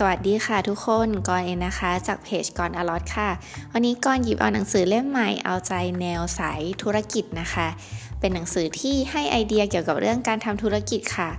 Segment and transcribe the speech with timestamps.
[0.00, 3.30] สวัสดีค่ะทุกคนกอนเองนะคะ จากเพจกอนอลอตค่ะ
[3.72, 7.68] วันนี้กอนหยิบเอาหนังสือเล่มใหม่เอาใจแนวสายธุรกิจนะคะ
[8.20, 11.30] เป็นหนังสือที่ให้ไอเดียเกี่ยวกับเรื่องการทำธุรกิจค่ะ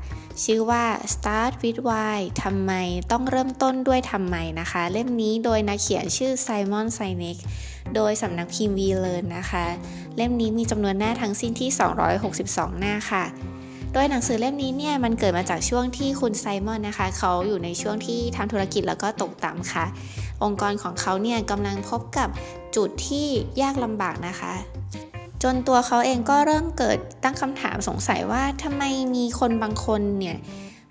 [0.43, 0.84] ชื่อว่า
[1.14, 2.71] Start with Why ทำไม
[3.11, 7.38] ต้องเริ่มต้นด้วยทำไมนะคะ เล่มนี้โดยนักเขียนชื่อไซมอนไซเนก
[7.96, 9.66] โดยสำนักพิมพ์วีเลนนะคะ
[10.16, 11.70] เล่มนี้มีจำนวนหน้าทั้งสิ้นที่
[12.26, 13.26] 262 หน้าค่ะ
[13.93, 19.86] โดยหนังสือเล่มนี้เนี่ยมันเกิดมาจากช่วงที่คุณไซมอนนะคะเขาอยู่ในช่วงที่ทำธุรกิจแล้วก็ตกต่ำค่ะ
[20.43, 22.29] องค์กรของเขาเนี่ยกำลังพบกับ
[22.75, 23.28] จุดที่
[23.62, 24.54] ยากลำบากนะคะ
[25.43, 28.84] จนตัวเขาเองก็เริ่มเกิดตั้งคำถามสงสัยว่าทำไม
[29.15, 30.37] มีคนบางคนเนี่ย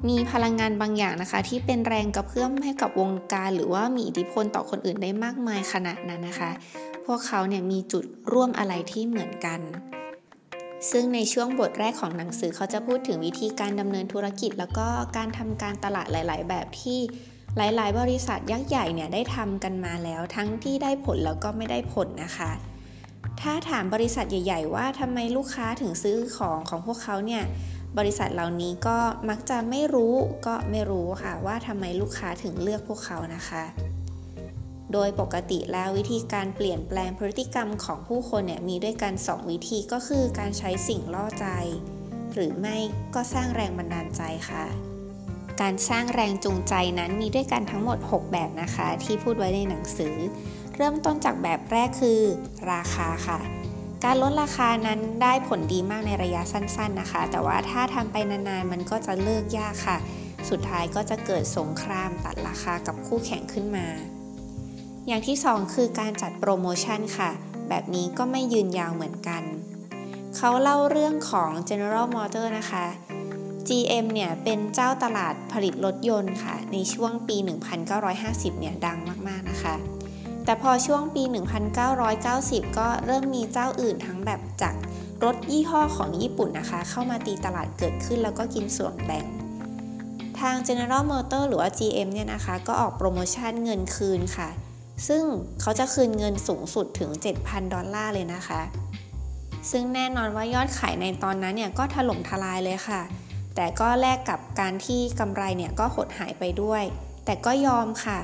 [0.09, 6.51] มีพลังงานบางอย่างนะคะ ที่เป็นแรงกระเพื่อมให้กับวงการหรือว่ามีอิทธิพลต่อคนอื่นได้มากมายขนาดนั้นนะคะ
[7.07, 9.61] พวกเขาเนี่ยมีจุดร่วมอะไรที่เหมือนกัน
[10.91, 16.99] ซึ่งในช่วงบทแรกของหนังสือเขาจะพูดถึงวิธีการดำเนินธุรกิจ แล้วก็การทำการตลาดหลาย ๆ แบบที่
[17.57, 22.51] หลาย ๆ บริษัทยักษ์ใหญ่เนี่ยได้ทำกันมาแล้ว ทั้งที่ได้ผลแล้วก็ไม่ได้ผลนะคะ
[23.41, 27.43] ถ้าถามบริษัทใหญ่ ๆ ว่าทำไมลูกค้าถึงซื้อของของพวกเขาเนี่ย
[27.99, 28.99] บริษัทเหล่านี้ก็
[29.29, 30.15] มักจะไม่รู้
[30.47, 33.65] ก็ไม่รู้ค่ะว่าทำไมลูกค้าถึงเลือกพวกเขานะคะ
[34.93, 41.47] โดยปกติแล้ววิธีการเปลี่ยนแปลงพฤติกรรมของผู้คนเนี่ยมีด้วยกัน 2 วิธีก็คือการใช้สิ่งล่อใจ
[42.35, 42.77] หรือไม่
[43.15, 44.67] ก็สร้างแรงบันดาลใจค่ะ
[45.61, 50.17] การสร้างแรงจูงใจนั้นมีด้วยกันทั้งหมด 6 แบบนะคะ ที่พูดไว้ในหนังสือ
[50.77, 52.21] เริ่มต้นจากแบบแรกคือ
[52.73, 53.41] ราคาค่ะ
[54.05, 59.99] การลดราคานั้นได้ผลดีมากในระยะสั้น ๆนะคะ แต่ว่าถ้าทำไปนานๆมันก็จะเลิกยากค่ะ
[60.51, 63.87] สุดท้ายก็จะเกิดสงครามตัดราคากับคู่แข่งขึ้นมา
[65.09, 67.31] อย่างที่ 2 คือการจัดโปรโมชั่นค่ะ
[67.69, 69.43] แบบนี้ก็ไม่ยืนยาวเหมือนกัน
[70.37, 72.87] เขาเล่าเรื่องของ General Motors นะคะ
[73.69, 77.37] GM เนี่ยเป็นเจ้าตลาดผลิตรถยนต์ค่ะ ในช่วงปี
[77.99, 78.99] 1950 เนี่ยดัง
[79.29, 79.77] มากๆนะคะ
[80.45, 81.23] แต่พอช่วงปี
[82.01, 84.75] 1990 ก็เริ่มมีเจ้าอื่นทั้งแบบจาก
[85.25, 89.25] รถยี่ห้อของญี่ปุ่นนะคะ เข้ามาตีตลาดเกิดขึ้นแล้วก็กินส่วนแบ่ง
[90.41, 94.51] ทาง General Motors หรือว่า GM เนี่ยนะคะ ก็ออกโปรโมชั่นเงินคืนค่ะ
[95.09, 95.23] ซึ่ง
[95.61, 97.11] เขาจะคืนเงินสูงสุดถึง
[97.43, 98.61] 7,000 ดอลลาร์เลยนะคะ
[99.71, 103.03] ซึ่งแน่นอนว่ายอดขายในตอนนั้นเนี่ยก็ถล่มทลายเลยค่ะ
[103.57, 106.83] แต่ก็แลกกับการที่กำไรเนี่ยก็หดหายไปด้วย
[107.25, 108.21] แต่ก็ยอมค่ะ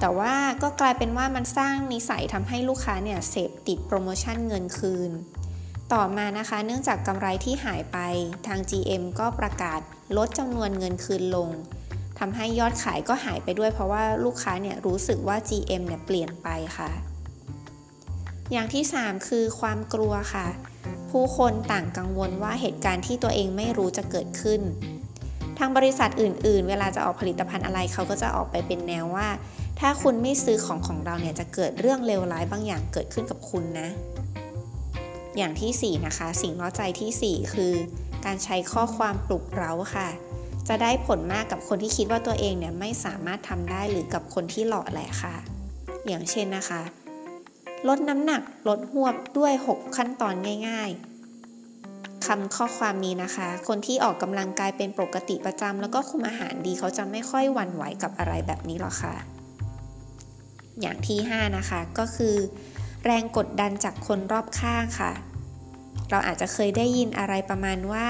[0.00, 5.10] แต่ว่าก็กลายเป็นว่ามันสร้างนิสัยทำให้ลูกค้าเนี่ยเสพติดโปรโมชั่นเงินคืน
[5.92, 7.98] ต่อมานะคะ เนื่องจากกำไรที่หายไป
[8.46, 9.80] ทาง GM ก็ประกาศ
[10.16, 11.48] ลดจำนวนเงินคืนลง
[12.20, 16.48] ทำให้ยอดขายก็หายไปด้วยเพราะว่าลูกค้าเนี่ยรู้สึกว่า GM เนี่ยเปลี่ยนไป
[16.78, 16.90] ค่ะ
[18.52, 20.46] อย่างที่ 3 คือความกลัวค่ะ
[21.10, 24.60] ผู้คนต่างกังวลว่าเหตุการณ์ที่ตัวเองไม่รู้จะเกิดขึ้น
[25.58, 29.28] ทางบริษัทอื่น ๆ เวลาจะออกผลิตภัณฑ์อะไรเขาก็จะออกไปเป็นแนวว่า
[29.80, 33.88] ถ้าคุณไม่ซื้อของของเราเนี่ยจะเกิดเรื่องเลวร้ายบางอย่างเกิดขึ้นกับคุณนะ
[35.36, 37.72] อย่างที่ 4 นะคะ สิ่งล้อใจที่ 4 คือ
[38.24, 40.08] การใช้ข้อความปลุกเร้าค่ะ
[40.68, 45.34] จะได้ผลมากกับคนที่คิดว่าตัวเองเนี่ยไม่สามารถทำได้หรือกับคนที่หล่อแหละค่ะ
[46.06, 46.82] อย่างเช่นนะคะ
[47.88, 50.34] ลดน้ำหนักลดหวบด้วย 6 ขั้นตอน
[50.68, 50.90] ง่าย
[51.58, 59.14] ๆคำข้อความนี้นะคะ คนที่ออกกำลังกายเป็นปกติประจำแล้วก็คุมอาหารดีเขาจะไม่ค่อยหวั่นไหวกับอะไรแบบนี้หรอกค่ะ
[60.80, 62.34] อย่างที่ 5 นะคะก็คือ
[63.04, 65.12] แรงกดดันจากคนรอบข้างค่ะ
[66.10, 68.06] เราอาจจะเคยได้ยินอะไรประมาณว่า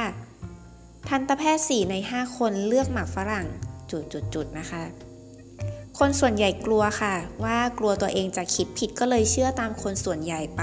[1.09, 3.47] ทันตแพทย์ 4 ใน 5 คนเลือกหมากฝรั่ง
[3.91, 4.85] จุดๆนะคะ
[5.99, 10.63] คนส่วนใหญ่กลัวค่ะ ว่ากลัวตัวเองจะคิดผิดก็เลยเชื่อตามคนส่วนใหญ่ไป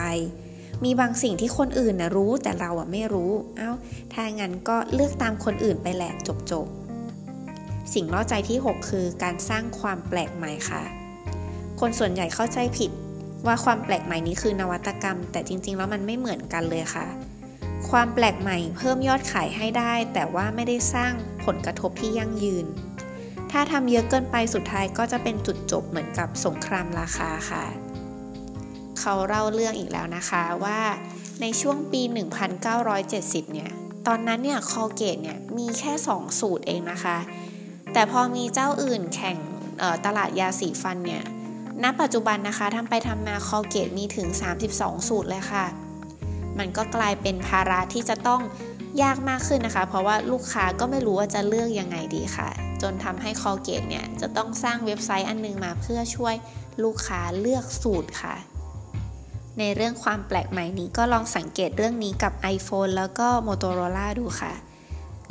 [0.83, 3.71] มีบางสิ่งที่คนอื่นนะรู้แต่เราอะไม่รู้ เอา้า
[4.13, 6.13] ถ้างั้นก็เลือกตามคนอื่นไปแหละ
[6.51, 10.83] จบๆ สิ่งล่อใจที่ 6 คือการสร้างความแปลกใหม่ค่ะ
[11.79, 12.91] คนส่วนใหญ่เข้าใจผิด
[13.45, 17.05] ว่าความแปลกใหม่นี้คือนวัตกรรม แต่จริง ๆ แล้วมันไม่เหมือนกันเลยค่ะ
[17.91, 21.13] ความแปลกใหม่เพิ่มยอดขายให้ได้ แต่ว่าไม่ได้สร้าง
[21.45, 22.66] ผลกระทบที่ยั่งยืน
[23.51, 27.66] ถ้าทำเยอะเกินไปสุดท้ายก็จะเป็นจุดจบเหมือนกับสงครามราคาค่ะ
[28.99, 30.79] เขาเล่าเรื่องอีกแล้วนะคะว่า
[31.41, 32.01] ในช่วงปี
[32.78, 33.72] 1970 เนี่ย
[34.07, 37.17] ตอนนั้นเนี่ยคอเกตเนี่ยมีแค่ 2 สูตรเองนะคะ
[37.93, 39.37] แต่พอมีเจ้าอื่นแข่ง
[40.05, 41.23] ตลาดยาสีฟันเนี่ย
[41.83, 44.28] ณ ปัจจุบันนะคะทำไปทำมาคอเกตมีถึง
[44.67, 45.66] 32 สูตรเลยค่ะ
[46.59, 48.41] มันก็กลายเป็นภาระที่จะต้อง
[49.01, 52.49] ยากมากขึ้นนะคะ เพราะว่าลูกค้าก็ไม่รู้ว่าจะเลือกยังไงดีค่ะ
[52.81, 56.35] จนทำให้คอเกตเนี่ยจะต้องสร้างเว็บไซต์อันนึงมาเพื่อช่วย
[56.83, 58.35] ลูกค้าเลือกสูตรค่ะ
[59.59, 64.53] ในเรื่องความแปลกใหม่นี้ก็ลองสังเกตเรื่องนี้กับ iPhone แล้วก็ Motorola ดูค่ะ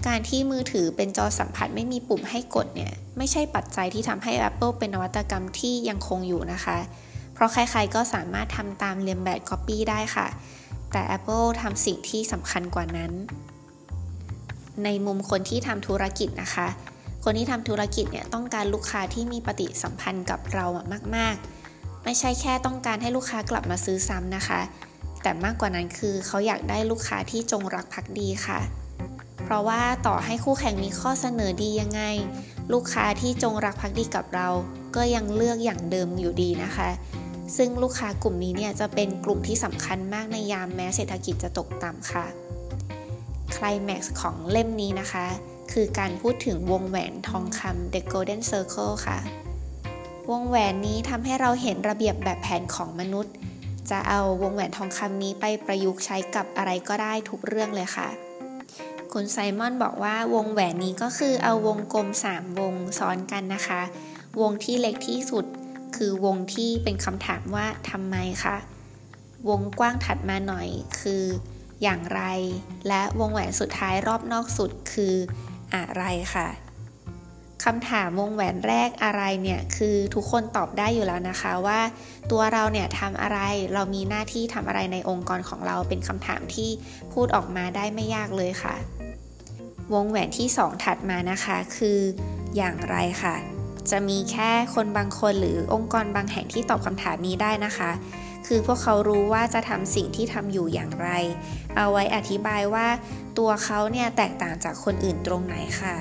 [0.06, 6.78] การที่มือถือเป็นจอสัมผัสไม่มีปุ่มให้กดเนี่ย ไม่ใช่ปัจจัยที่ทำให้ Apple เป็นนวัตกรรมที่ยังคงอยู่นะคะ
[7.34, 10.26] เพราะใครๆก็สามารถทำตามเรียนแบบ Copy ได้ค่ะ
[10.97, 13.13] แต่ Apple ทำสิ่งที่สำคัญกว่านั้น
[14.85, 16.69] ในมุมคนที่ทำธุรกิจนะคะ
[17.25, 20.67] คนที่ทำธุรกิจเนี่ยต้องการลูกค้าที่มีปฏิสัมพันธ์กับเรา
[21.17, 21.35] มาก
[21.71, 24.61] ๆ ไม่ใช่แค่ต้องการให้ลูกค้ากลับมาซื้อซ้ำนะคะ
[25.23, 28.61] แต่มากกว่านั้นคือเขาอยากได้ลูกค้าที่จงรักภักดีค่ะ
[29.45, 32.03] เพราะว่าต่อให้คู่แข่งมีข้อเสนอดียังไง
[32.73, 34.49] ลูกค้าที่จงรักภักดีกับเรา
[34.97, 36.89] ก็ยังเลือกอย่างเดิมอยู่ดีนะคะ
[37.57, 42.27] ซึ่งลูกค้ากลุ่มนี้เนี่ยจะเป็นกลุ่มที่สำคัญมากในยามแม้เศรษฐกิจจะตกต่ำค่ะ
[43.57, 45.27] คลแม็กซ์ของเล่มนี้นะคะ
[45.73, 49.19] คือการพูดถึงวงแหวนทองคำ The Golden Circle ค่ะ
[50.31, 53.35] วงแหวนนี้ทำให้เราเห็นระเบียบแบบแผนของมนุษย์
[53.91, 58.09] จะเอาวงแหวนทองคำนี้ไปประยุกต์ใช้กับอะไรก็ได้ทุกเรื่องเลยค่ะ
[59.13, 63.83] คุณไซมอนบอกว่าวงแหวนนี้ก็คือเอาวงกลม 3 วงซ้อนกันนะคะ
[64.41, 65.45] วงที่เล็กที่สุด
[65.97, 68.57] คือวงที่เป็นคำถามว่าทำไมคะ
[69.49, 70.69] วงกว้างถัดมาหน่อย
[71.01, 71.25] คือ
[71.83, 72.23] อย่างไร
[72.89, 75.15] และวงแหวนสุดท้ายรอบนอกสุดคือ
[75.75, 76.05] อะไร
[76.35, 76.49] ค่ะ
[77.65, 81.81] คำถามวงแหวนแรกอะไรเนี่ยคือทุกคนตอบได้อยู่แล้วนะคะว่า
[82.31, 83.39] ตัวเราเนี่ยทำอะไร
[83.75, 86.71] เรามีหน้าที่ทำอะไรในองค์กรของเราเป็นคำถามที่
[87.13, 88.75] พูดออกมาได้ไม่ยากเลยค่ะ
[89.95, 91.99] วงแหวนที่ 2 ถัดมานะคะคือ
[92.57, 93.37] อย่างไรค่ะ
[93.91, 97.91] จะมีแค่คนบางคนหรือองค์กรบางแห่งที่ตอบคำถามนี้ได้นะคะ
[98.47, 101.09] คือพวกเขารู้ว่าจะทำสิ่งที่ทำอยู่อย่างไร
[101.77, 102.87] เอาไว้อธิบายว่า
[103.38, 105.97] ตัวเขาเนี่ยแตกต่างจากคนอื่นตรงไหนค่ะ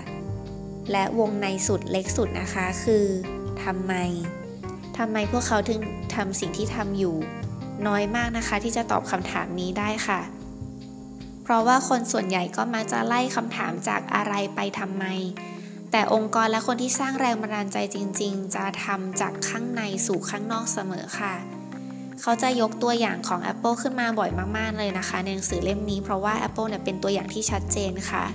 [0.91, 3.05] และวงในสุดเล็กสุดนะคะคือ
[3.63, 3.93] ทำไม
[4.97, 5.79] ทำไมพวกเขาถึง
[6.15, 7.15] ทำสิ่งที่ทำอยู่
[7.87, 10.21] น้อยมากนะคะที่จะตอบคำถามนี้ได้ค่ะ
[11.43, 15.05] เพราะว่าคนส่วนใหญ่ก็มักจะไล่คำถามจากอะไรไปทำไม
[15.97, 21.33] แต่องค์กรและคนที่สร้างแรงบันดาลใจจริง ๆ จะทำจากข้างในสู่ข้างนอกเสมอค่ะ
[22.21, 28.25] เขาจะยกตัวอย่างของ Apple ขึ้นมาบ่อยมาก ๆ เลยนะคะ ในหนังสือเล่มนี้เพราะว่า Apple เนี่ยเป็นตัวอย่างที่ชัดเจนค่ะ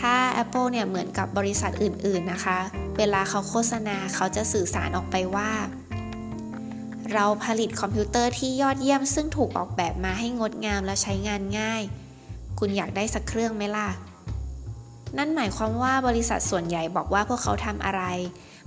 [0.00, 2.58] ถ้า Apple เนี่ยเหมือนกับบริษัทอื่น ๆ นะคะ
[2.98, 5.50] เวลาเขาโฆษณาเขาจะสื่อสารออกไปว่า
[7.12, 11.82] เราผลิตคอมพิวเตอร์ที่ยอดเยี่ยมซึ่งถูกออกแบบมาให้งดงามและใช้งานง่าย
[12.58, 13.90] คุณอยากได้สักเครื่องไหมล่ะ
[15.18, 18.02] นั่นหมายความว่าบริษัทส่วนใหญ่บอกว่าพวกเขาทำอะไร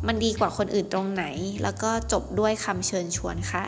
[0.08, 1.26] มันดีกว่าคนอื่นตรงไหน
[1.64, 3.66] แล้วก็จบด้วยคำเชิญชวนค่ะ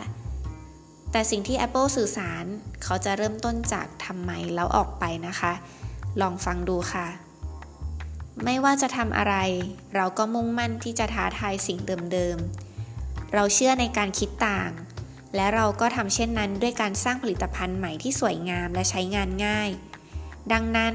[1.11, 2.45] แต่สิ่งที่ Apple สื่อสาร
[2.83, 5.53] เขาจะเริ่มต้นจากทำไมแล้วออกไปนะคะ
[6.21, 7.07] ลองฟังดูค่ะ
[8.45, 9.35] ไม่ว่าจะทำอะไร
[9.95, 11.79] เราก็มุ่งมั่นที่จะท้าทายสิ่ง
[12.11, 14.71] เดิมๆ เราเชื่อในการคิดต่าง
[15.35, 19.69] และเราก็ทำเช่นนั้นด้วยการสร้างผลิตภัณฑ์ใหม่ที่สวยงามและใช้งานง่าย
[20.53, 20.93] ดังนั้น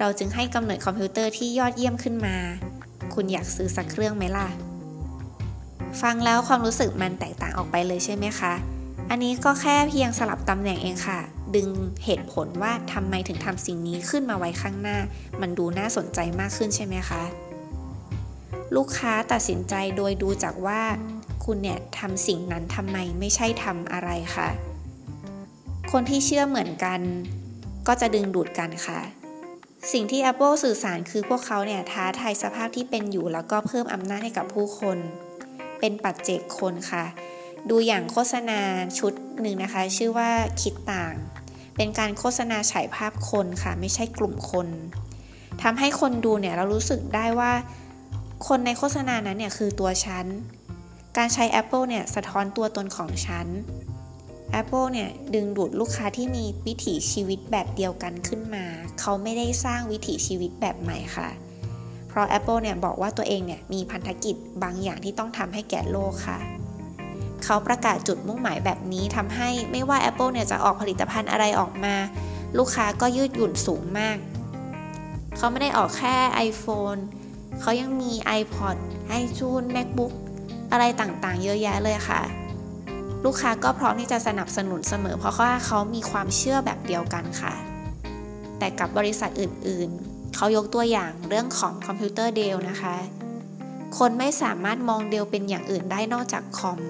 [0.00, 2.36] เราจึงให้กำเนิดคอมพิวเตอร์ที่ยอดเยี่ยมขึ้นมา
[3.14, 4.48] คุณอยากซื้อสักเครื่องไหมล่ะ
[6.02, 8.54] ฟังแล้วความรู้สึกมันแตกต่างออกไปเลยใช่ไหมคะ
[9.10, 11.20] อันนี้ก็แค่เพียงสลับตำแหน่งเองค่ะ
[11.56, 11.68] ดึง
[12.04, 14.98] เหตุผลว่าทำไมถึงทำสิ่งนี้ขึ้นมาไว้ข้างหน้า
[15.40, 17.22] มันดูน่าสนใจมากขึ้นใช่ไหมคะ
[18.76, 20.80] ลูกค้าตัดสินใจโดยดูจากว่า
[21.44, 24.48] คุณเนี่ยทำสิ่งนั้นทำไมไม่ใช่ทำอะไรคะ่ะ
[25.92, 27.00] คนที่เชื่อเหมือนกัน
[27.86, 29.19] ก็จะดึงดูดกันค่ะ
[29.92, 34.98] สิ่งที่ Apple สื่อสารคือพวกเขาเนี่ยท้าทายสภาพที่เป็นอยู่ แล้วก็เพิ่มอำนาจให้กับผู้คน
[35.80, 37.04] เป็นปัจเจกคนค่ะ
[37.70, 38.60] ดูอย่างโฆษณา
[38.98, 40.30] ชุดหนึ่งนะคะ ชื่อว่า
[40.62, 41.14] คิดต่าง
[41.76, 44.68] เป็นการโฆษณาฉายภาพคนค่ะ ไม่ใช่กลุ่มคน
[45.62, 47.52] ทำให้คนดูเนี่ยเรารู้สึกได้ว่า
[48.48, 50.26] คนในโฆษณานั้นเนี่ยคือตัวฉัน
[51.16, 53.46] การใช้ Apple เนี่ยสะท้อนตัวตนของฉัน
[54.60, 58.64] Apple เนี่ย ดึงดูดลูกค้าที่มีวิถีชีวิตแบบเดียวกันขึ้นมา
[59.00, 61.28] เขาไม่ได้สร้างวิถีชีวิตแบบใหม่ค่ะ
[62.08, 66.38] เพราะ Apple เนี่ย บอกว่าตัวเองเนี่ย มีพันธกิจบางอย่างที่ต้องทำให้แก่โลกค่ะ
[67.44, 71.94] เขาประกาศจุดมุ่งหมายแบบนี้ทำให้ไม่ว่า Apple เนี่ย จะออกผลิตภัณฑ์อะไรออกมา
[72.58, 74.16] ลูกค้าก็ยืดหยุ่นสูงมาก
[75.36, 76.16] เขาไม่ได้ออกแค่
[76.48, 77.00] iPhone
[77.60, 78.76] เขายังมี iPod
[79.22, 80.12] iTunes MacBook
[80.72, 82.22] อะไรต่างๆ เยอะแยะเลยค่ะ
[83.24, 87.52] ลูกค้าก็พร้อมที่จะสนับสนุนเสมอ เพราะว่าเขามีความเชื่อแบบเดียวกันค่ะ
[88.58, 92.96] แต่กับบริษัทอื่นๆ เขายกตัวอย่างเรื่องของคอมพิวเตอร์เดลนะคะ
[93.98, 96.80] คนไม่สามารถมองเดลเป็นอย่างอื่นได้นอกจากคอม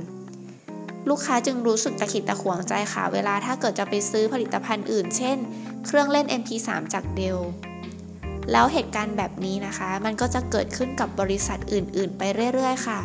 [1.08, 5.36] ลูกค้าจึงรู้สึกตะขิดตะขวงใจค่ะ เวลาถ้าเกิดจะไปซื้อผลิตภัณฑ์อื่น เช่น
[5.86, 7.38] เครื่องเล่น MP3 จากเดล
[8.52, 12.22] แล้วเหตุการณ์แบบนี้นะคะ มันก็จะเกิดขึ้นกับบริษัทอื่น ๆ ไป
[12.54, 13.00] เรื่อย ๆ ค่ะ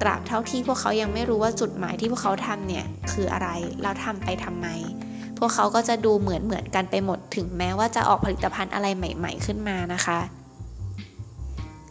[0.00, 3.48] ตราบเท่าที่พวกเขายังไม่รู้ว่าจุดหมายที่พวกเขาทำเนี่ยคืออะไร
[3.82, 4.68] แล้วทำไปทำไม
[5.38, 10.18] พวกเขาก็จะดูเหมือนเหมือนกันไปหมดถึงแม้ว่าจะออกผลิตภัณฑ์อะไรใหม่ ๆ ขึ้นมานะคะ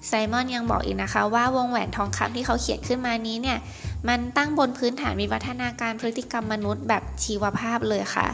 [0.07, 3.57] ไซมอนยังบอกอีกนะคะว่าวงแหวนทองคำที่เขาเขียนขึ้นมานี้เนี่ย
[4.07, 8.27] มันตั้งบนพื้นฐานวิวัฒนาการพฤติกรรมมนุษย์แบบชีวภาพเลยค่ะ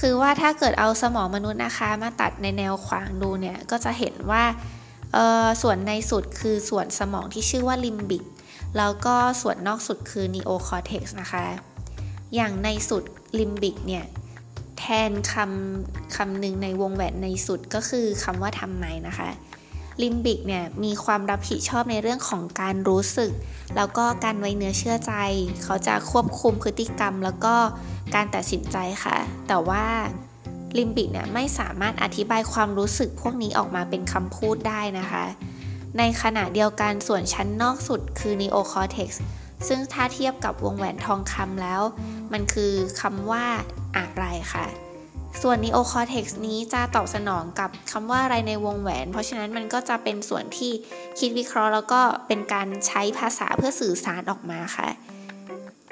[0.00, 4.42] คือว่าถ้าเกิดเอาสมองมนุษย์นะคะ มาตัดในแนวขวางดูเนี่ยก็จะเห็นว่า
[5.62, 8.24] ส่วนในสุดคือส่วนสมองที่ชื่อว่าลิมบิก
[8.76, 11.44] แล้วก็ส่วนนอกสุดคือ neocortex นะคะ
[12.34, 13.04] อย่างในสุด
[13.38, 14.04] ลิมบิกเนี่ย
[14.78, 19.30] แทนคำคำหนึ่งในวงแหวนในสุดก็คือคำว่าทำไมนะคะ
[20.02, 23.32] ลิมบิกเนี่ยมีความรับผิดชอบในเรื่องของการรู้สึก
[23.76, 25.12] แล้วก็การไว้เนื้อเชื่อใจ
[25.62, 27.54] เขาจะควบคุมพฤติกรรม แล้วก็
[28.14, 29.16] การตัดสินใจค่ะ
[29.48, 29.84] แต่ว่า
[30.78, 35.24] ลิมบิกเนี่ยไม่สามารถอธิบายความรู้สึกพวกนี้ออกมาเป็นคำพูดได้นะคะ
[35.98, 39.22] ในขณะเดียวกันส่วนชั้นนอกสุดคือ neocortex
[39.68, 41.82] ซึ่งถ้าเทียบกับวงแหวนทองคำแล้ว
[42.32, 43.44] มันคือคำว่า
[43.96, 44.66] อะไรค่ะ
[45.42, 50.72] ส่วน neocortex นี้จะตอบสนองกับคำว่าอะไรในวงแหวน เพราะฉะนั้นมันก็จะเป็นส่วนที่
[51.18, 54.88] คิดวิเคราะห์ แล้วก็เป็นการใช้ภาษาเพื่อสื่อสารออกมาค่ะ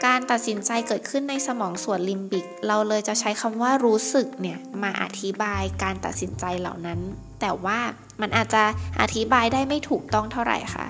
[0.07, 7.01] การตัดสินใจเกิดขึ้นในสมองส่วนลิมบิก เราเลยจะใช้คำว่ารู้สึกเนี่ยมาอธิบายการตัดสินใจเหล่านั้น
[7.41, 7.79] แต่ว่า
[8.21, 8.63] มันอาจจะ
[9.01, 10.87] อธิบายได้ไม่ถูกต้องเท่าไหร่ค่ะ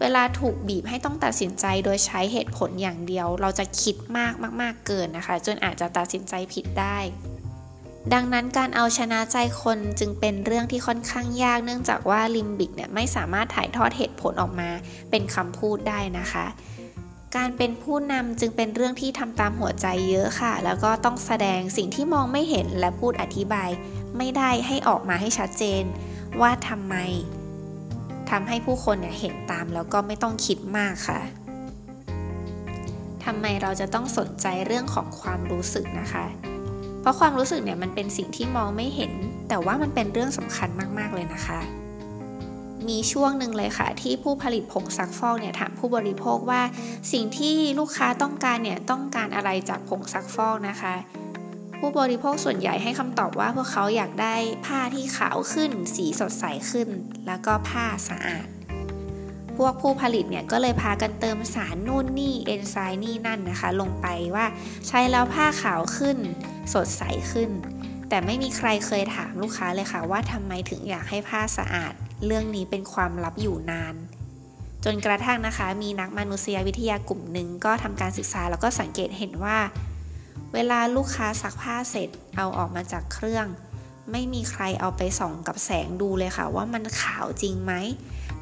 [0.00, 6.98] เวลาถูกบีบให้ต้องตัดสินใจโดยใช้เหตุผลอย่างเดียว เราจะคิดมากมากๆเกินนะคะ จนอาจจะตัดสินใจผิดได้
[8.12, 14.70] ดังนั้นการเอาชนะใจคนจึงเป็นเรื่องที่ค่อนข้างยากเนื่องจากว่าลิมบิกเนี่ยไม่สามารถถ่ายทอดเหตุผลออกมา
[15.10, 16.46] เป็นคำพูดได้นะคะ
[17.36, 23.70] การเป็นผู้นำจึงเป็นเรื่องที่ทำตามหัวใจเยอะค่ะ แล้วก็ต้องแสดงสิ่งที่มองไม่เห็นและพูดอธิบาย
[24.16, 25.82] ไม่ได้ให้ออกมาให้ชัดเจน
[26.40, 26.94] ว่าทำไม
[28.30, 31.20] ทำให้ผู้คนเนี่ยเห็นตามแล้วก็ไม่ต้องคิดมากค่ะ
[33.24, 36.24] ทำไมเราจะต้องสนใจเรื่องของความรู้สึกนะคะ
[37.00, 39.12] เพราะความรู้สึกเนี่ยมันเป็นสิ่งที่มองไม่เห็น
[39.48, 40.68] แต่ว่ามันเป็นเรื่องสำคัญ
[40.98, 41.60] มาก ๆ เลยนะคะ
[42.88, 46.62] มีช่วงหนึ่งเลยค่ะ ที่ผู้ผลิตผงซักฟอกเนี่ยถามผู้บริโภคว่า
[47.12, 50.94] สิ่งที่ลูกค้าต้องการเนี่ยต้องการอะไรจากผงซักฟอกนะคะ
[51.78, 54.34] ผู้บริโภคส่วนใหญ่ให้คำตอบว่าพวกเขาอยากได้
[54.66, 56.88] ผ้าที่ขาวขึ้น สีสดใสขึ้น
[57.26, 58.46] แล้วก็ผ้าสะอาด
[59.56, 64.46] พวกผู้ผลิตเนี่ยก็เลยพากันเติมสารนู่นนี่เอนไซม์นี่นั่นนะคะ ลงไปว่า
[64.88, 66.18] ใช้แล้วผ้าขาวขึ้น
[66.74, 67.50] สดใสขึ้น
[68.08, 71.94] แต่ไม่มีใครเคยถามลูกค้าเลยค่ะว่าทำไมถึงอยากให้ผ้าสะอาด
[72.24, 73.94] เรื่องนี้เป็นความลับอยู่นาน
[74.84, 79.58] จนกระทั่งนะคะ มีนักมนุษยวิทยากลุ่มหนึ่งก็ทำการศึกษาแล้วก็สังเกตเห็นว่า
[80.54, 83.46] เวลาลูกค้าซักผ้าเสร็จเอาออกมาจากเครื่อง
[84.12, 87.72] ไม่มีใครเอาไปส่องกับแสงดูเลยค่ะ ว่ามันขาวจริงไหม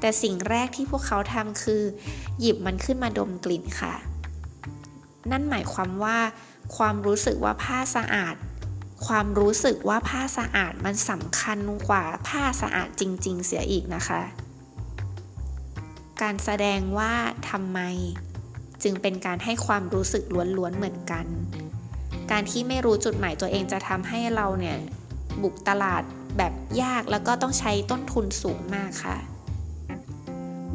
[0.00, 1.83] แต่สิ่งแรกที่พวกเขาทำคือ
[2.40, 3.95] หยิบมันขึ้นมาดมกลิ่นค่ะ
[5.30, 6.18] นั่นหมายความว่า
[6.76, 8.37] ความรู้สึกว่าผ้าสะอาด
[9.05, 14.23] ความรู้สึกว่าผ้าสะอาดมันสำคัญกว่าผ้าสะอาดจริง ๆ เสียอีกนะคะ
[16.23, 17.12] การแสดงว่า
[17.50, 17.81] ทำไม
[18.83, 20.25] จึงเป็นการให้ความรู้สึก
[20.57, 21.26] ล้วนๆเหมือนกัน
[22.31, 24.76] การที่ไม่รู้จุดหมายตัวเองจะทำให้เราเนี่ย
[25.43, 26.03] บุกตลาด
[26.38, 29.17] แบบยากแล้วก็ต้องใช้ต้นทุนสูงมากค่ะ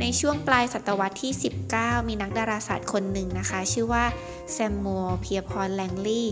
[0.01, 1.33] ในช่วงปลายศตวรรษที่
[1.69, 4.05] 19 มีนักดาราศาสตร์คนหนึ่งนะคะ ชื่อว่า
[4.51, 6.27] แซมมัวเพียพรแลงลี่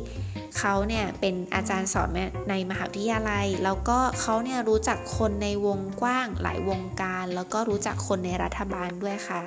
[0.58, 2.10] เขาเนี่ยเป็นอาจารย์สอน
[2.50, 9.42] ในมหาวิทยาลัย แล้วก็เขาเนี่ยรู้จักคนในวงกว้างหลายวงการ แล้วก็รู้จักคนในรัฐบาลด้วยค่ะ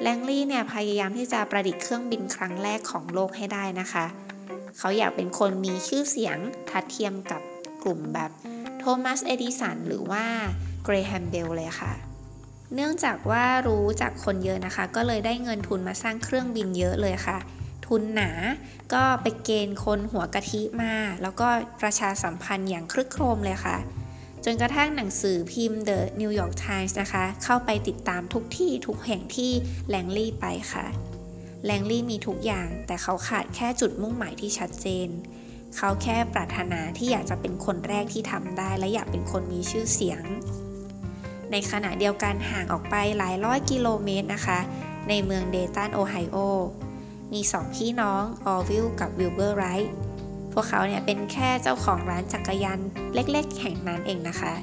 [0.00, 4.06] แลงลี่เนี่ยพยายามที่จะประดิษฐ์เครื่องบินครั้งแรกของโลกให้ได้นะคะ
[4.78, 6.38] เขาอยากเป็นคนมีชื่อเสียง
[6.70, 7.40] ทัดเทียมกับ
[7.82, 8.30] กลุ่มแบบ
[8.78, 10.24] โทมัส เอดิสัน หรือว่า
[10.84, 12.11] เกรแฮมเบลเลยค่ะ
[12.74, 17.38] เนื่องจากว่ารู้จักคนเยอะนะคะ ก็เลยได้เงินทุนมาสร้างเครื่องบินเยอะเลยค่ะ
[17.86, 18.30] ทุนหนา
[18.94, 21.48] ก็ไปเกณฑ์คนหัวกะทิมา แล้วก็
[21.80, 23.76] ประชาสัมพันธ์อย่างครึกโครมเลยค่ะ
[24.44, 29.52] จนกระทั่งหนังสือพิมพ์ The New York Times นะคะ เข้าไปติดตามทุกที่ทุกแห่งที่
[29.88, 30.86] แลงลีย์ไปค่ะ
[31.64, 35.08] แลงลีย์มีทุกอย่าง แต่เขาขาดแค่จุดมุ่งหมายที่ชัดเจน
[35.76, 40.22] เขาแค่ปรารถนาที่อยากจะเป็นคนแรกที่ทำได้ และอยากเป็นคนมีชื่อเสียง
[41.52, 44.58] ในขณะเดียวกันห่างออกไปหลายร้อยกิโลเมตรนะคะ
[45.08, 46.36] ในเมืองเดตันโอไฮโอ
[47.32, 49.92] มีสองพี่น้องออร์วิลล์กับวิลเบอร์ไรท์
[50.52, 52.78] พวกเขาเนี่ยเป็นแค่เจ้าของร้านจักรยาน
[53.14, 54.54] เล็กๆ แค่นั้นเองนะคะ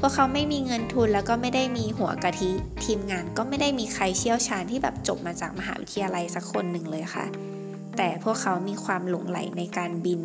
[0.00, 2.50] พวกเขาไม่มีเงินทุนแล้วก็ไม่ได้มีหัวกะทิ
[2.84, 7.26] ทีมงานก็ไม่ได้มีใครเชี่ยวชาญที่แบบจบมาจากมหาวิทยาลัยสักคนหนึ่งเลยค่ะ
[7.96, 10.20] แต่พวกเขามีความหลงไหลในการบิน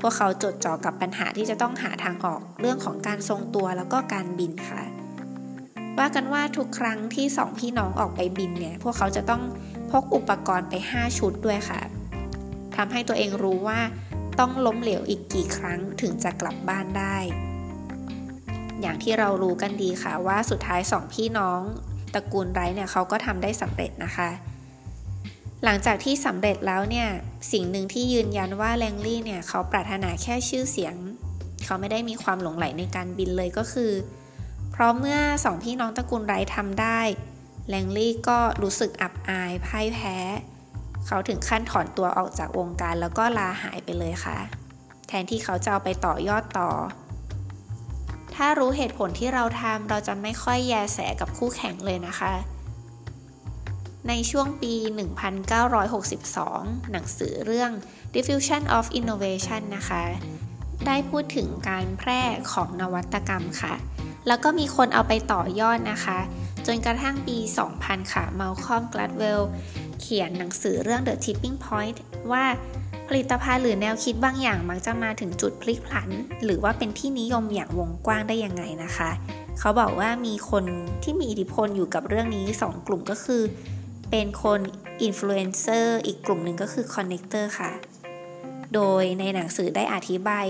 [0.00, 4.82] พวกเขาจดจ่อกับปัญหาที่จะต้องหาทางออกเรื่องของการทรงตัวแล้วก็การบินค่ะ
[5.98, 9.42] ว่ากันว่าทุกครั้งที่สองพี่น้องออกไปบินเนี่ย พวกเขาจะต้อง
[9.90, 11.80] พกอุปกรณ์ไป 5 ชุดด้วยค่ะ
[12.76, 13.80] ทำให้ตัวเองรู้ว่า
[14.38, 17.16] ต้องล้มเหลวอีกกี่ครั้งถึงจะกลับบ้านได้
[18.80, 21.60] อย่างที่เรารู้กันดีค่ะว่าสุดท้ายสองพี่น้อง
[22.14, 24.30] ตระกูลไรเนี่ยเขาก็ทำได้สำเร็จนะคะ
[25.64, 27.08] หลังจากที่สำเร็จแล้วเนี่ย
[27.52, 30.94] สิ่งหนึ่งที่ยืนยันว่าแลงลี่เนี่ยเขาปรารถนาแค่ชื่อเสียง
[31.64, 33.90] เขาไม่ได้มีความหลงไหลในการบินเลยก็คือ
[34.76, 37.00] เพราะเมื่อสองพี่น้องตระกูลไรทำได้
[37.68, 40.16] แลงลี่ก็รู้สึกอับอายพ่ายแพ้
[41.06, 44.38] เขาถึงขั้นถอนตัวออกจากวงการแล้วก็ลาหายไปเลยค่ะ
[45.06, 46.70] แทนที่เขาจะเอาไปต่อยอดต่อ
[48.34, 52.32] ถ้ารู้เหตุผลที่เราทำเราจะไม่ค่อยแยแสกับคู่แข่งเลยนะคะ
[54.08, 54.74] ในช่วงปี
[56.02, 57.70] 1962 หนังสือเรื่อง
[58.14, 60.02] Diffusion of Innovation นะคะ
[60.86, 63.74] ได้พูดถึงการแพร่ของนวัตกรรมค่ะ
[64.26, 66.18] แล้วก็มีคนเอาไปต่อยอดนะคะ
[66.66, 67.38] จนกระทั่งปี
[67.74, 69.42] 2000 ค่ะมาลคอมกลัดเวล
[70.00, 71.96] เขียนหนังสือเรื่อง The Tipping Point
[72.32, 72.44] ว่า
[73.08, 76.08] ผลิตภัณฑ์หรือแนวคิดบางอย่างมักจะมาถึงจุดพลิกผัน
[76.44, 79.10] หรือว่าเป็นที่นิยมอย่างวงกว้างได้ยังไงนะคะ
[79.58, 80.64] เขาบอกว่ามีคน
[81.02, 83.42] ที่มีอิทธิพลอยู่กับเรื่องนี้ 2 กลุ่มก็คือ
[84.10, 84.60] เป็นคน
[85.02, 87.70] อินฟลูเอนเซอร์อีกกลุ่มหนึ่งก็คือ connector ค่ะ
[88.74, 90.46] โดยในหนังสือได้อธิบาย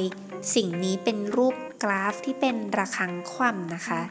[0.54, 4.02] สิ่งนี้เป็นรูป กราฟที่เป็นระฆังคว่ำนะคะ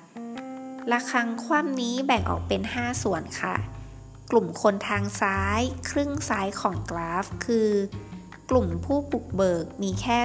[0.92, 3.56] ระฆังคว่ำนี้แบ่งออกเป็น 5 ส่วนค่ะ
[4.32, 7.70] กลุ่มคนทางซ้าย ครึ่งซ้ายของกราฟ คือ
[8.50, 10.18] กลุ่มผู้บุกเบิกมีแค่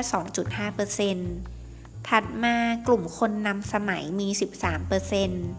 [1.21, 2.57] 2.5%ถัดมา
[2.87, 4.29] กลุ่มคนนำสมัยมี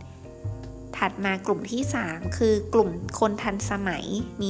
[0.04, 4.06] 13%ถัดมากลุ่มที่ 3 คือกลุ่มคนทันสมัย
[4.42, 4.50] มี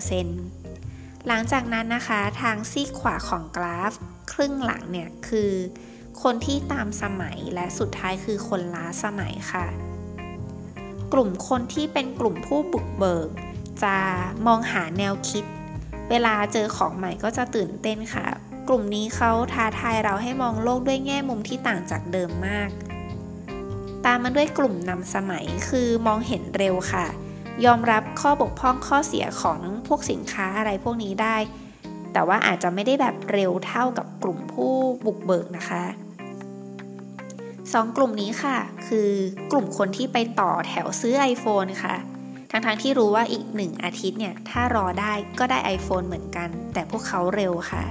[0.00, 3.92] 34%หลังจากนั้นนะคะทางซีกขวาของกราฟ
[4.32, 5.52] ครึ่งหลังเนี่ยคือ
[6.22, 9.66] คนที่ตามสมัยและสุดท้ายคือคนล้าสมัยค่ะ
[11.12, 13.28] กลุ่มคนที่เป็นกลุ่มผู้บุกเบิก
[13.82, 13.96] จะ
[14.46, 15.44] มองหาแนวคิด
[16.10, 18.26] เวลาเจอของใหม่ก็จะตื่นเต้นค่ะ
[18.68, 22.70] กลุ่มนี้เขาท้าทายเราให้มองโลกด้วยแง่มุมที่ต่างจากเดิมมาก
[24.04, 27.06] ตามมาด้วยกลุ่มนำสมัยคือมองเห็นเร็วค่ะ
[27.64, 31.36] ยอมรับข้อบกพร่องข้อเสียของพวกสินค้าอะไรพวกนี้ได้
[32.12, 34.74] แต่ว่าอาจจะไม่ได้แบบเร็วเท่ากับกลุ่มผู้
[35.06, 35.84] บุกเบิกนะคะ
[37.72, 39.10] สองกลุ่มนี้ค่ะ คือ
[39.52, 41.96] กลุ่มคนที่ไปต่อแถวซื้อ iPhone ค่ะ
[42.50, 47.84] ทั้งๆทที่รู้ว่าอีกหนึ่งอาทิตย์เนี่ย ถ้ารอได้ก็ได้ iPhone เหมือนกัน แต่พวกเขาเร็วค่ะ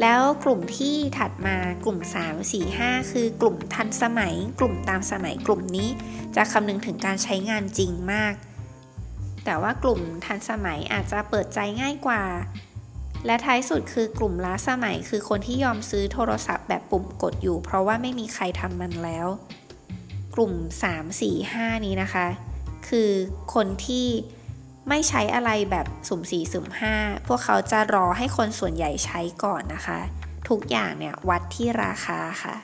[0.00, 5.88] แล้วกลุ่มที่ถัดมากลุ่ม 3 4 5 คือกลุ่มทันสมัย กลุ่มตามสมัยกลุ่มนี้
[6.36, 8.34] จะคำนึงถึงการใช้งานจริงมาก
[9.44, 12.22] แต่ว่ากลุ่มทันสมัยอาจจะเปิดใจง่ายกว่า
[13.26, 19.28] และท้ายสุดคือกลุ่มล้าสมัยคือคนที่ยอมซื้อโทรศัพท์แบบปุ่มกดอยู่ เพราะว่าไม่มีใครทำมันแล้ว
[20.34, 20.52] กลุ่ม
[20.82, 22.26] 3 4 5 นี้นะคะ
[22.88, 23.10] คือ
[23.54, 24.06] คนที่
[24.88, 30.00] ไม่ใช้อะไรแบบสุ่ม4สุ่ม5พวกเขาจะรอให้คนส่วนใหญ่ใช้ก่อนนะคะ
[30.48, 32.56] ทุกอย่างเนี่ยวัดที่ราคาค่ะ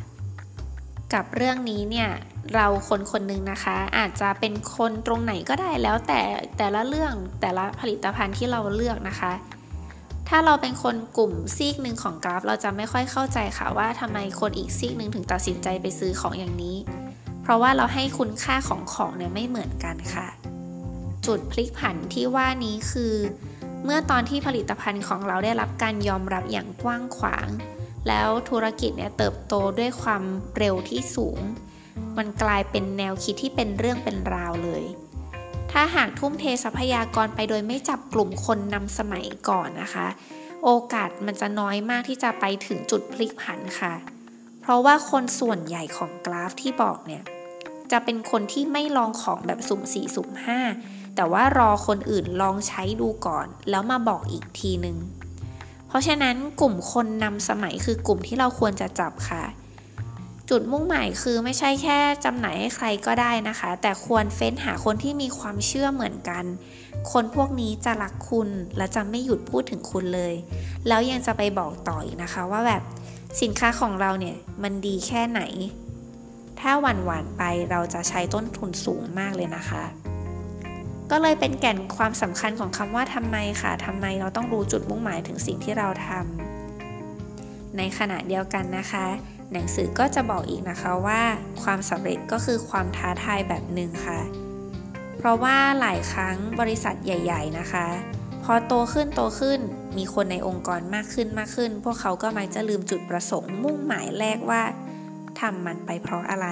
[1.15, 2.11] กับเรื่องนี้เนี่ย
[2.55, 6.21] เราคนคนหนึ่งนะคะ อาจจะเป็นคนตรงไหนก็ได้แล้วแต่
[6.59, 9.33] แต่ละเรื่องแต่ละผลิตภัณฑ์ที่เราเลือกนะคะ
[10.37, 16.77] ถ้าเราเป็นคนกลุ่มซีกหนึ่งของกราฟ เราจะไม่ค่อยเข้าใจค่ะว่าทำไมคนอีกซีกหนึ่งถึงตัดสินใจไปซื้อของอย่างนี้
[17.43, 20.29] เพราะว่าเราให้คุณค่าของของเนี่ยไม่เหมือนกันค่ะ
[21.27, 23.15] จุดพลิกผันที่ว่านี้คือ
[23.85, 27.49] เมื่อตอนที่ผลิตภัณฑ์ของเราได้รับการยอมรับอย่างกว้างขวาง
[28.09, 30.23] แล้วธุรกิจเนี่ยเติบโตด้วยความ
[30.57, 31.39] เร็วที่สูง
[32.17, 34.85] มันกลายเป็นแนวคิดที่เป็นเรื่องเป็นราวเลย
[35.77, 40.07] ถ้าหากทุ่มเททรัพยากรไปโดยไม่จับกลุ่มคนนำสมัยก่อนนะคะ
[40.65, 43.95] โอกาสมันจะน้อยมากที่จะไปถึงจุดพลิกผันค่ะ
[44.61, 47.23] เพราะว่าคนส่วนใหญ่ของกราฟที่บอกเนี่ย
[47.93, 50.61] จะเป็นคนที่ไม่ลองของแบบสุ่มสี่สุ่มห้า
[51.17, 54.97] แต่ว่ารอคนอื่นลองใช้ดูก่อน แล้วมาบอกอีกทีนึง
[55.89, 59.45] เพราะฉะนั้นกลุ่มคนนำสมัยคือกลุ่มที่เราควรจะจับค่ะ
[60.51, 66.45] จุดมุ่งหมายคือไม่ใช่แค่จำหน่ายให้ใครก็ได้นะคะ แต่ควรเฟ้นหาคนที่มีความเชื่อเหมือนกัน
[67.13, 70.35] คนพวกนี้จะรักคุณและจะไม่หยุดพูดถึงคุณเลย
[70.89, 72.83] แล้วยังจะไปบอกต่ออีกนะคะว่าแบบ
[73.41, 75.43] สินค้าของเราเนี่ยมันดีแค่ไหน
[76.61, 79.85] ถ้าหวันหวานไปเราจะใช้ต้นทุนสูงมากเลยนะคะ
[81.11, 89.07] ก็เลยเป็นแก่นความสำคัญของคำว่าทำไมค่ะทำไมเราต้องรู้จุดมุ่งหมายถึงสิ่งที่เราทำในขณะเดียวกันนะคะ
[89.55, 91.21] หนังสือก็จะบอกอีกนะคะว่า
[91.63, 94.21] ความสำเร็จก็คือความท้าทายแบบหนึ่งค่ะ
[95.19, 97.87] เพราะว่าหลายครั้งบริษัทใหญ่ ๆ นะคะ
[98.45, 99.61] พอโตขึ้นโตขึ้น
[99.99, 104.63] มีคนในองค์กรมากขึ้นมากขึ้น พวกเขาก็มักจะลืมจุดประสงค์มุ่งหมายแรกว่า
[105.41, 106.49] ทำมันไปเพราะอะไร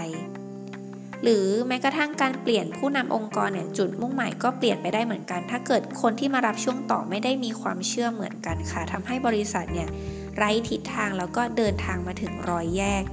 [1.23, 9.89] หรือแม้กระทั่งการเปลี่ยนผู้นำองค์กรเนี่ยจุดมุ่งหมายก็เปลี่ยนไปได้เหมือนกัน ถ้าเกิดคนที่มารับช่วงต่อไม่ได้มีความเชื่อเหมือนกันค่ะทำให้บริษัทเนี่ย
[10.37, 13.05] ไร้ทิศทางแล้วก็เดินทางมาถึงรอยแยก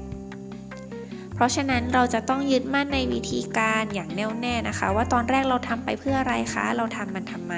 [1.34, 7.56] เพราะฉะนั้นเราจะต้องยึดมั่นในวิธีการอย่างแน่วแน่นะคะ ว่าตอนแรกเราทำไปเพื่ออะไรคะ เราทำมันทำไม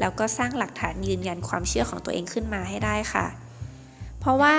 [0.00, 3.26] แล้วก็สร้างหลักฐานยืนยันความเชื่อของตัวเองขึ้นมาให้ได้ค่ะ
[4.20, 4.56] เพราะว่า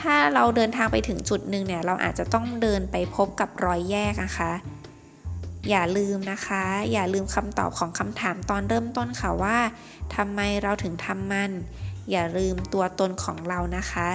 [0.00, 4.52] ถ้าเราเดินทางไปถึงจุดหนึ่งเนี่ยเราอาจจะต้องเดินไปพบกับรอยแยกนะคะ
[5.70, 9.58] อย่าลืมนะคะ อย่าลืมคำตอบของคำถามตอนเริ่มต้นค่ะว่า
[10.16, 11.50] ทำไมเราถึงทำมัน
[12.10, 14.08] อย่าลืมตัวตนของเรานะคะ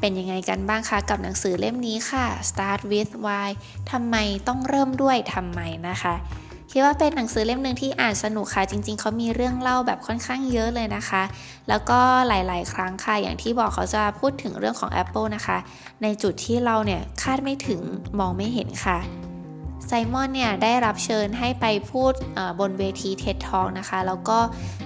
[0.00, 3.48] เป็นยังไงกันบ้างคะกับหนังสือเล่มนี้ค่ะ Start with Why
[3.90, 4.16] ทำไม
[4.48, 6.14] ต้องเริ่มด้วยทำไมนะคะ
[6.70, 11.22] คิดว่าเป็นหนังสือเล่มหนึ่งที่อ่านสนุกค่ะ จริง ๆเขามีเรื่องเล่าแบบค่อนข้างเยอะเลยนะคะ
[11.68, 15.58] แล้วก็หลายๆ ครั้งค่ะ อย่างที่บอกเขาจะพูดถึงเรื่องของ Apple นะคะ
[16.02, 17.80] ในจุดที่เราเนี่ยคาดไม่ถึง
[18.18, 18.98] มองไม่เห็นค่ะ
[19.86, 22.12] ไซมอนเนี่ยได้รับเชิญให้ไปพูด
[22.60, 24.38] บนเวทีเท็ดทองนะคะ แล้วก็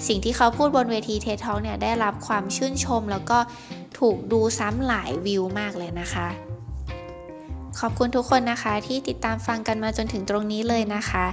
[0.09, 3.39] สิ่งที่เขาพูดบนเวทีเท็ดทองเนี่ยได้รับความชื่นชม แล้วก็
[3.99, 6.29] ถูกดูซ้ำหลายวิวมากเลยนะคะ
[7.81, 11.25] ขอบคุณทุกคนนะคะที่ติดตามฟังกันมาจนถึงตรงนี้เลยนะคะ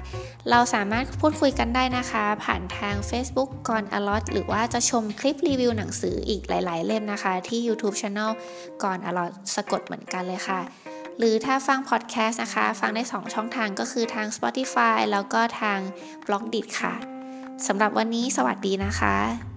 [0.50, 8.32] เราสามารถพูดคุยกันได้นะคะ ผ่านทาง Facebook ก่อนอลอตหรือว่าจะชมคลิปรีวิวหนังสืออีกหลาย ๆ เล่มนะคะ ที่ YouTube Channel
[8.84, 10.62] ก่อนอลอตสะกดเหมือนกันเลยค่ะ
[11.18, 15.80] หรือถ้าฟังพอดแคสต์นะคะ ฟังได้ 2 ช่องทางก็คือทาง Spotify แล้วก็ทาง
[16.26, 16.94] b ล็อกดิค่ะ
[17.68, 19.53] สำหรับวันนี้สวัสดีนะคะ